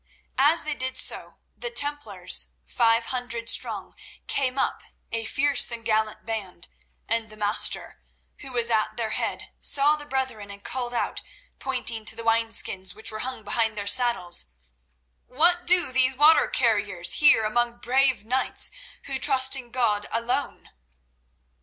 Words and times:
As 0.39 0.63
they 0.63 0.73
did 0.73 0.97
so, 0.97 1.35
the 1.55 1.69
Templars, 1.69 2.53
five 2.65 3.05
hundred 3.13 3.49
strong, 3.49 3.93
came 4.25 4.57
up, 4.57 4.81
a 5.11 5.25
fierce 5.25 5.69
and 5.69 5.85
gallant 5.85 6.25
band, 6.25 6.69
and 7.07 7.29
the 7.29 7.37
Master, 7.37 8.01
who 8.39 8.51
was 8.51 8.71
at 8.71 8.97
their 8.97 9.11
head, 9.11 9.53
saw 9.61 9.95
the 9.95 10.07
brethren 10.07 10.49
and 10.49 10.63
called 10.65 10.95
out, 10.95 11.21
pointing 11.59 12.03
to 12.05 12.15
the 12.15 12.23
wineskins 12.23 12.95
which 12.95 13.11
were 13.11 13.19
hung 13.19 13.43
behind 13.43 13.77
their 13.77 13.85
saddles: 13.85 14.45
"What 15.27 15.67
do 15.67 15.91
these 15.91 16.15
water 16.17 16.47
carriers 16.47 17.19
here 17.19 17.45
among 17.45 17.77
brave 17.77 18.25
knights 18.25 18.71
who 19.03 19.19
trust 19.19 19.55
in 19.55 19.69
God 19.69 20.07
alone?" 20.11 20.71